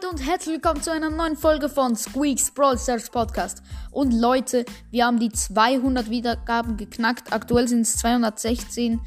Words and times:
Leute 0.00 0.10
und 0.10 0.24
herzlich 0.24 0.54
willkommen 0.54 0.80
zu 0.80 0.92
einer 0.92 1.10
neuen 1.10 1.36
Folge 1.36 1.68
von 1.68 1.96
Squeaks 1.96 2.52
Brawl 2.52 2.78
Stars 2.78 3.10
Podcast. 3.10 3.64
Und 3.90 4.12
Leute, 4.12 4.64
wir 4.92 5.04
haben 5.04 5.18
die 5.18 5.30
200 5.30 6.08
Wiedergaben 6.08 6.76
geknackt. 6.76 7.32
Aktuell 7.32 7.66
sind 7.66 7.80
es 7.80 7.96
216. 7.96 9.00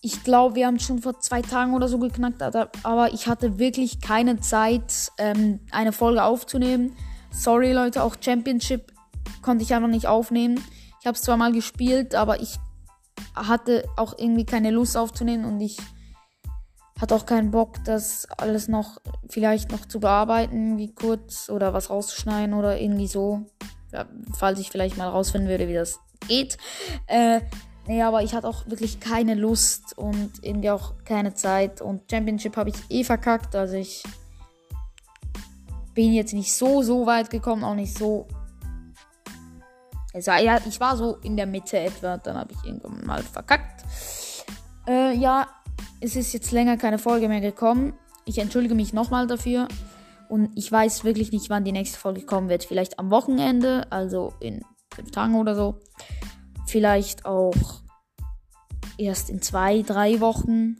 Ich 0.00 0.22
glaube, 0.22 0.54
wir 0.54 0.68
haben 0.68 0.78
schon 0.78 1.00
vor 1.00 1.18
zwei 1.18 1.42
Tagen 1.42 1.74
oder 1.74 1.88
so 1.88 1.98
geknackt, 1.98 2.40
aber 2.40 3.12
ich 3.12 3.26
hatte 3.26 3.58
wirklich 3.58 4.00
keine 4.00 4.38
Zeit, 4.38 5.10
ähm, 5.18 5.58
eine 5.72 5.92
Folge 5.92 6.22
aufzunehmen. 6.22 6.94
Sorry 7.32 7.72
Leute, 7.72 8.04
auch 8.04 8.14
Championship 8.20 8.92
konnte 9.40 9.64
ich 9.64 9.74
einfach 9.74 9.88
nicht 9.88 10.06
aufnehmen. 10.06 10.62
Ich 11.00 11.06
habe 11.06 11.16
es 11.16 11.22
zwar 11.22 11.36
mal 11.36 11.52
gespielt, 11.52 12.14
aber 12.14 12.40
ich 12.40 12.60
hatte 13.34 13.88
auch 13.96 14.16
irgendwie 14.16 14.46
keine 14.46 14.70
Lust 14.70 14.96
aufzunehmen 14.96 15.44
und 15.46 15.60
ich 15.60 15.78
hat 17.02 17.12
auch 17.12 17.26
keinen 17.26 17.50
Bock, 17.50 17.82
das 17.84 18.28
alles 18.38 18.68
noch 18.68 19.00
vielleicht 19.28 19.72
noch 19.72 19.86
zu 19.86 19.98
bearbeiten, 19.98 20.78
wie 20.78 20.94
kurz 20.94 21.50
oder 21.50 21.74
was 21.74 21.90
rauszuschneiden 21.90 22.54
oder 22.54 22.80
irgendwie 22.80 23.08
so. 23.08 23.44
Ja, 23.92 24.06
falls 24.32 24.60
ich 24.60 24.70
vielleicht 24.70 24.96
mal 24.96 25.08
rausfinden 25.08 25.50
würde, 25.50 25.66
wie 25.66 25.74
das 25.74 25.98
geht. 26.28 26.58
Äh, 27.08 27.40
nee, 27.88 28.02
aber 28.02 28.22
ich 28.22 28.34
hatte 28.34 28.48
auch 28.48 28.68
wirklich 28.68 29.00
keine 29.00 29.34
Lust 29.34 29.98
und 29.98 30.30
irgendwie 30.42 30.70
auch 30.70 30.94
keine 31.04 31.34
Zeit. 31.34 31.82
Und 31.82 32.08
Championship 32.08 32.56
habe 32.56 32.70
ich 32.70 32.76
eh 32.88 33.02
verkackt. 33.02 33.56
Also 33.56 33.74
ich 33.74 34.04
bin 35.94 36.14
jetzt 36.14 36.32
nicht 36.32 36.54
so, 36.54 36.82
so 36.82 37.04
weit 37.04 37.30
gekommen, 37.30 37.64
auch 37.64 37.74
nicht 37.74 37.98
so. 37.98 38.28
Ich 40.14 40.26
war 40.26 40.96
so 40.96 41.16
in 41.16 41.36
der 41.36 41.46
Mitte 41.46 41.80
etwa, 41.80 42.18
dann 42.18 42.36
habe 42.36 42.52
ich 42.52 42.64
irgendwann 42.64 43.04
mal 43.04 43.22
verkackt. 43.24 43.82
Äh, 44.86 45.16
ja, 45.16 45.48
es 46.02 46.16
ist 46.16 46.32
jetzt 46.32 46.50
länger 46.50 46.76
keine 46.76 46.98
Folge 46.98 47.28
mehr 47.28 47.40
gekommen. 47.40 47.94
Ich 48.24 48.38
entschuldige 48.38 48.74
mich 48.74 48.92
nochmal 48.92 49.28
dafür. 49.28 49.68
Und 50.28 50.50
ich 50.56 50.70
weiß 50.70 51.04
wirklich 51.04 51.30
nicht, 51.30 51.48
wann 51.48 51.64
die 51.64 51.72
nächste 51.72 51.98
Folge 51.98 52.22
kommen 52.22 52.48
wird. 52.48 52.64
Vielleicht 52.64 52.98
am 52.98 53.10
Wochenende, 53.10 53.86
also 53.90 54.32
in 54.40 54.62
fünf 54.92 55.12
Tagen 55.12 55.36
oder 55.36 55.54
so. 55.54 55.78
Vielleicht 56.66 57.24
auch 57.24 57.54
erst 58.98 59.30
in 59.30 59.42
zwei, 59.42 59.82
drei 59.82 60.20
Wochen. 60.20 60.76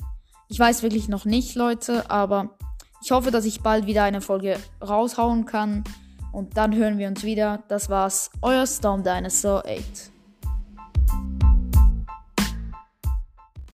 Ich 0.49 0.59
weiß 0.59 0.83
wirklich 0.83 1.09
noch 1.09 1.25
nicht, 1.25 1.55
Leute, 1.55 2.11
aber 2.11 2.57
ich 3.03 3.13
hoffe, 3.13 3.31
dass 3.31 3.45
ich 3.45 3.63
bald 3.63 3.87
wieder 3.87 4.03
eine 4.03 4.23
Folge 4.23 4.59
raushauen 4.81 5.45
kann. 5.45 5.85
Und 6.33 6.57
dann 6.57 6.75
hören 6.75 6.99
wir 6.99 7.07
uns 7.09 7.23
wieder. 7.23 7.63
Das 7.69 7.91
war's. 7.91 8.31
Euer 8.41 8.67
Storm 8.67 9.05
Dinosaur 9.05 9.65
8. 9.67 10.12